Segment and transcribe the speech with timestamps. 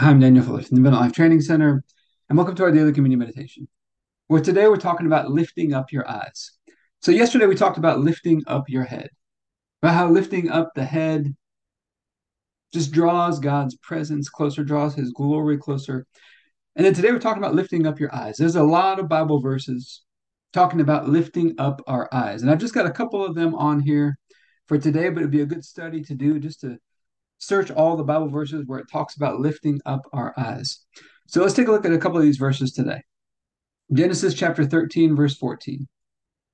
[0.00, 1.82] I'm Daniel Fuller from the Abundant Life Training Center,
[2.28, 3.66] and welcome to our daily communion meditation.
[4.28, 6.52] Where today we're talking about lifting up your eyes.
[7.02, 9.10] So, yesterday we talked about lifting up your head,
[9.82, 11.34] about how lifting up the head
[12.72, 16.06] just draws God's presence closer, draws His glory closer.
[16.76, 18.36] And then today we're talking about lifting up your eyes.
[18.36, 20.04] There's a lot of Bible verses
[20.52, 22.42] talking about lifting up our eyes.
[22.42, 24.16] And I've just got a couple of them on here
[24.68, 26.78] for today, but it'd be a good study to do just to
[27.38, 30.84] search all the Bible verses where it talks about lifting up our eyes.
[31.26, 33.02] So let's take a look at a couple of these verses today.
[33.92, 35.88] Genesis chapter 13, verse 14.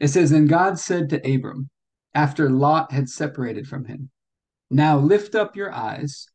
[0.00, 1.70] It says, And God said to Abram,
[2.14, 4.10] after Lot had separated from him,
[4.70, 6.26] Now lift up your eyes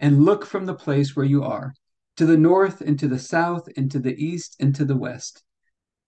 [0.00, 1.72] and look from the place where you are,
[2.16, 5.42] to the north and to the south and to the east and to the west.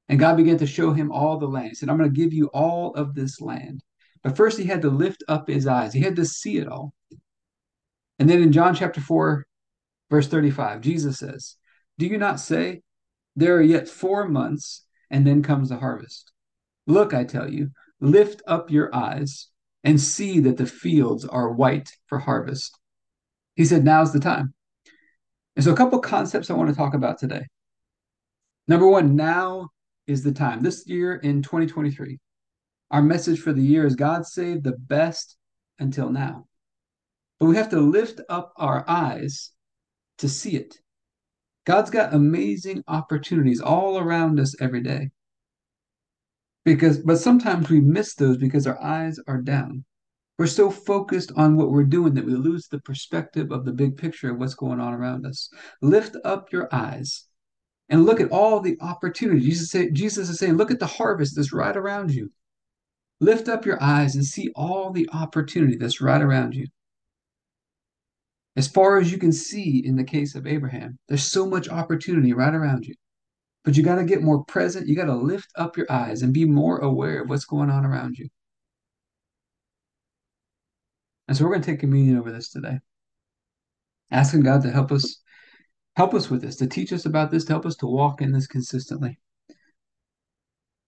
[0.09, 1.69] And God began to show him all the land.
[1.69, 3.83] He said, I'm going to give you all of this land.
[4.23, 6.93] But first, he had to lift up his eyes, he had to see it all.
[8.19, 9.45] And then in John chapter 4,
[10.11, 11.57] verse 35, Jesus says,
[11.99, 12.83] Do you not say,
[13.37, 16.33] There are yet four months, and then comes the harvest?
[16.87, 19.49] Look, I tell you, lift up your eyes
[19.83, 22.79] and see that the fields are white for harvest.
[23.57, 24.55] He said, Now's the time.
[25.57, 27.47] And so, a couple concepts I want to talk about today.
[28.67, 29.71] Number one, now
[30.07, 30.63] is the time.
[30.63, 32.19] This year in 2023,
[32.91, 35.37] our message for the year is God saved the best
[35.79, 36.47] until now.
[37.45, 39.51] But we have to lift up our eyes
[40.17, 40.79] to see it.
[41.67, 45.11] God's got amazing opportunities all around us every day.
[46.65, 49.85] Because but sometimes we miss those because our eyes are down.
[50.39, 53.99] We're so focused on what we're doing that we lose the perspective of the big
[53.99, 55.51] picture of what's going on around us.
[55.83, 57.25] Lift up your eyes
[57.91, 59.45] and look at all the opportunities.
[59.45, 62.31] Jesus, say, Jesus is saying, look at the harvest that's right around you.
[63.21, 66.69] Lift up your eyes and see all the opportunity that's right around you.
[68.57, 72.33] As far as you can see in the case of Abraham, there's so much opportunity
[72.33, 72.95] right around you.
[73.65, 74.87] But you got to get more present.
[74.87, 77.85] You got to lift up your eyes and be more aware of what's going on
[77.85, 78.29] around you.
[81.27, 82.79] And so we're going to take communion over this today.
[84.11, 85.21] Asking God to help us
[85.97, 88.33] help us with this, to teach us about this, to help us to walk in
[88.33, 89.19] this consistently.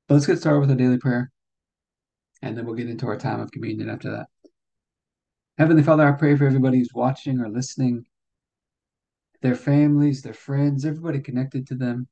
[0.09, 1.31] But let's get started with our daily prayer.
[2.43, 4.27] And then we'll get into our time of communion after that.
[5.59, 8.05] Heavenly Father, I pray for everybody who's watching or listening,
[9.41, 12.09] their families, their friends, everybody connected to them,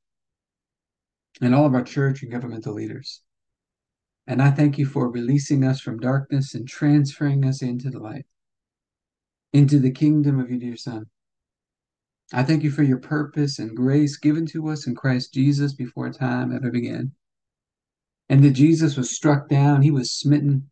[1.41, 3.21] and all of our church and governmental leaders.
[4.25, 8.25] And I thank you for releasing us from darkness and transferring us into the light,
[9.53, 11.05] into the kingdom of your dear Son.
[12.33, 16.09] I thank you for your purpose and grace given to us in Christ Jesus before
[16.11, 17.11] time ever began.
[18.27, 20.71] And that Jesus was struck down, he was smitten,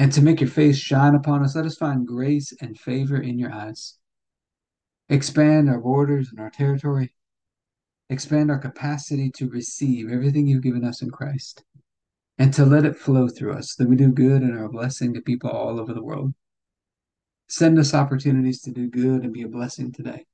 [0.00, 1.54] and to make your face shine upon us.
[1.54, 3.98] Let us find grace and favor in your eyes.
[5.10, 7.14] Expand our borders and our territory.
[8.08, 11.64] Expand our capacity to receive everything you've given us in Christ
[12.38, 15.12] and to let it flow through us that we do good and are a blessing
[15.12, 16.32] to people all over the world.
[17.50, 20.24] Send us opportunities to do good and be a blessing today.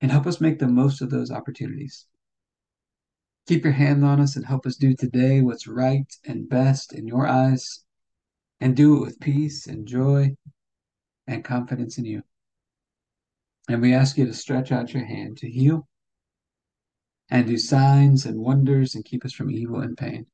[0.00, 2.06] And help us make the most of those opportunities.
[3.48, 7.08] Keep your hand on us and help us do today what's right and best in
[7.08, 7.83] your eyes
[8.60, 10.34] and do it with peace and joy
[11.26, 12.22] and confidence in you.
[13.68, 15.88] And we ask you to stretch out your hand to heal
[17.30, 20.26] and do signs and wonders and keep us from evil and pain.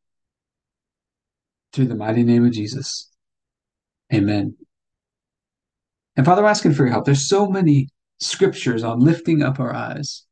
[1.73, 3.11] Through the mighty name of Jesus.
[4.13, 4.57] Amen.
[6.17, 7.05] And Father, I'm asking for your help.
[7.05, 7.89] There's so many
[8.19, 10.25] scriptures on lifting up our eyes.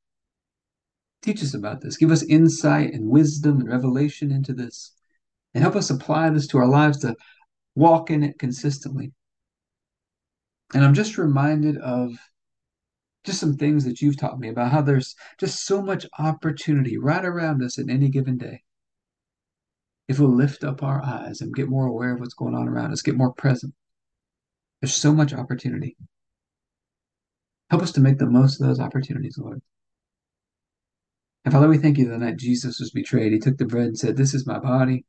[1.23, 1.97] Teach us about this.
[1.97, 4.93] Give us insight and wisdom and revelation into this.
[5.55, 7.15] And help us apply this to our lives to
[7.79, 9.13] walk in it consistently.
[10.75, 12.13] And I'm just reminded of
[13.25, 17.25] just some things that you've taught me about how there's just so much opportunity right
[17.25, 18.63] around us in any given day.
[20.09, 22.93] If we'll lift up our eyes and get more aware of what's going on around
[22.93, 23.75] us, get more present,
[24.81, 25.97] there's so much opportunity.
[27.71, 29.61] Help us to make the most of those opportunities, Lord.
[31.45, 33.33] And Father, we thank you the night Jesus was betrayed.
[33.33, 35.05] He took the bread and said, This is my body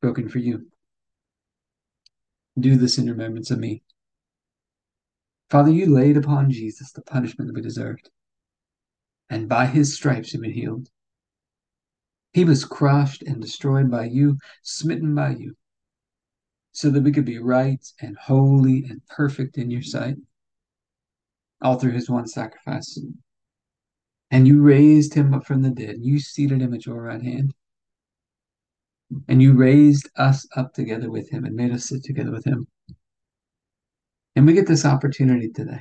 [0.00, 0.71] broken for you.
[2.58, 3.82] Do this in remembrance of me.
[5.50, 8.10] Father, you laid upon Jesus the punishment that we deserved,
[9.28, 10.88] and by his stripes we've been healed.
[12.32, 15.54] He was crushed and destroyed by you, smitten by you,
[16.72, 20.16] so that we could be right and holy and perfect in your sight,
[21.60, 22.98] all through his one sacrifice.
[24.30, 25.96] And you raised him up from the dead.
[25.96, 27.54] And you seated him at your right hand.
[29.28, 32.66] And you raised us up together with him and made us sit together with him.
[34.34, 35.80] And we get this opportunity today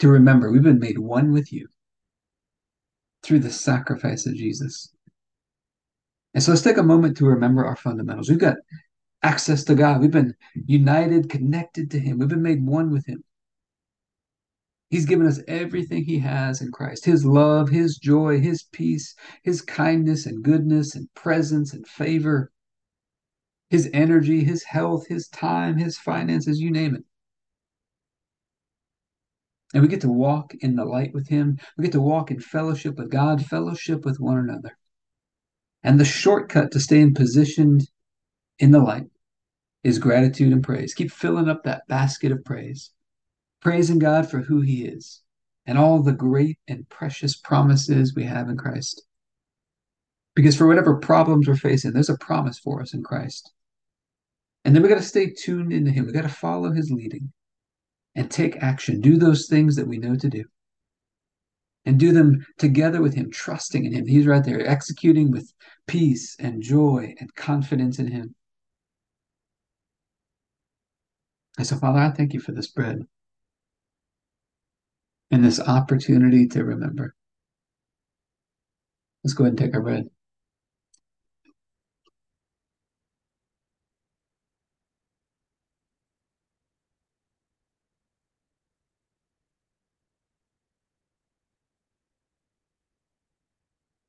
[0.00, 1.68] to remember we've been made one with you
[3.22, 4.92] through the sacrifice of Jesus.
[6.34, 8.28] And so let's take a moment to remember our fundamentals.
[8.28, 8.56] We've got
[9.22, 10.34] access to God, we've been
[10.66, 13.22] united, connected to Him, we've been made one with Him.
[14.92, 19.62] He's given us everything He has in Christ His love, His joy, His peace, His
[19.62, 22.52] kindness and goodness and presence and favor,
[23.70, 27.04] His energy, His health, His time, His finances, you name it.
[29.72, 31.58] And we get to walk in the light with Him.
[31.78, 34.76] We get to walk in fellowship with God, fellowship with one another.
[35.82, 37.88] And the shortcut to staying positioned
[38.58, 39.06] in the light
[39.84, 40.92] is gratitude and praise.
[40.92, 42.92] Keep filling up that basket of praise,
[43.62, 45.22] praising God for who He is
[45.66, 49.02] and all the great and precious promises we have in Christ.
[50.34, 53.52] Because for whatever problems we're facing, there's a promise for us in Christ.
[54.64, 56.06] And then we got to stay tuned into Him.
[56.06, 57.32] We got to follow His leading
[58.14, 59.00] and take action.
[59.00, 60.44] Do those things that we know to do.
[61.84, 64.06] And do them together with Him, trusting in Him.
[64.06, 65.52] He's right there, executing with
[65.86, 68.34] peace and joy and confidence in Him.
[71.58, 73.06] And so, Father, I thank you for this bread
[75.32, 77.14] and this opportunity to remember.
[79.24, 80.08] Let's go ahead and take our bread.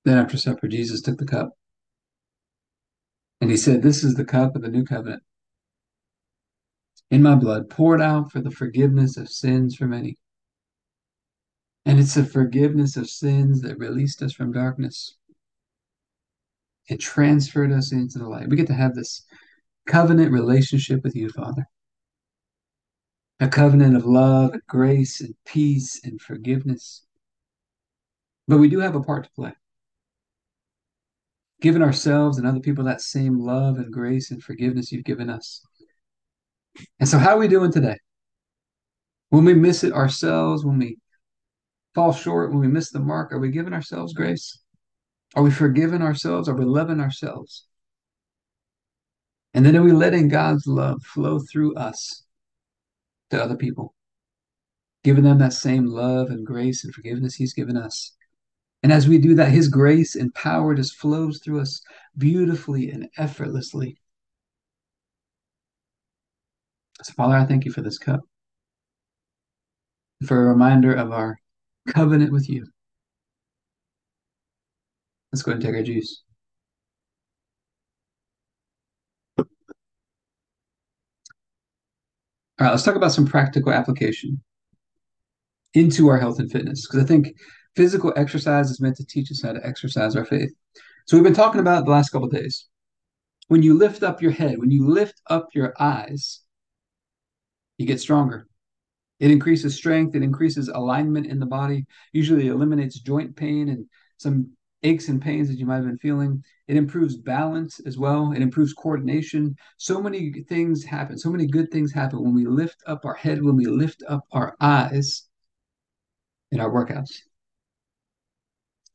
[0.06, 1.52] Then after supper, Jesus took the cup.
[3.40, 5.24] And he said, This is the cup of the new covenant
[7.10, 10.18] in my blood, poured out for the forgiveness of sins for many.
[11.86, 15.16] And it's the forgiveness of sins that released us from darkness.
[16.88, 18.50] It transferred us into the light.
[18.50, 19.24] We get to have this
[19.86, 21.68] covenant relationship with you, Father.
[23.40, 27.06] A covenant of love and grace and peace and forgiveness.
[28.48, 29.54] But we do have a part to play
[31.64, 35.66] giving ourselves and other people that same love and grace and forgiveness you've given us.
[37.00, 37.98] And so, how are we doing today?
[39.30, 40.98] When we miss it ourselves, when we
[41.94, 44.60] fall short, when we miss the mark, are we giving ourselves grace?
[45.36, 46.48] Are we forgiving ourselves?
[46.48, 47.66] Are we loving ourselves?
[49.54, 52.24] And then are we letting God's love flow through us
[53.30, 53.94] to other people,
[55.04, 58.16] giving them that same love and grace and forgiveness He's given us?
[58.82, 61.82] And as we do that, His grace and power just flows through us
[62.18, 63.98] beautifully and effortlessly.
[67.04, 68.22] So, Father, I thank you for this cup,
[70.26, 71.38] for a reminder of our
[71.88, 72.66] covenant with you.
[75.32, 76.24] Let's go and take our juice.
[79.38, 79.46] All
[82.68, 84.42] right, let's talk about some practical application
[85.74, 87.36] into our health and fitness because I think
[87.76, 90.52] Physical exercise is meant to teach us how to exercise our faith.
[91.08, 92.68] So we've been talking about the last couple days.
[93.48, 96.42] When you lift up your head, when you lift up your eyes,
[97.78, 98.48] you get stronger.
[99.24, 103.86] It increases strength, it increases alignment in the body, usually eliminates joint pain and
[104.18, 104.52] some
[104.84, 106.44] aches and pains that you might have been feeling.
[106.68, 108.34] It improves balance as well.
[108.34, 109.56] It improves coordination.
[109.78, 111.18] So many things happen.
[111.18, 114.26] So many good things happen when we lift up our head, when we lift up
[114.34, 115.26] our eyes
[116.52, 117.20] in our workouts.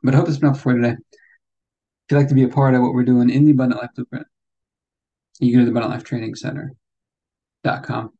[0.03, 0.91] But I hope it's enough for today.
[0.91, 3.93] If you'd like to be a part of what we're doing in the Abundant Life
[3.97, 4.27] Blueprint,
[5.41, 8.18] you can go to the Abundant Life Training Center.com.